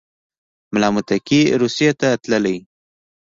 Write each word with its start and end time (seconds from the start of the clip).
ملا 0.73 0.89
متقي 0.95 1.41
روسیې 1.61 1.91
ته 1.99 2.09
تللی 2.21 2.57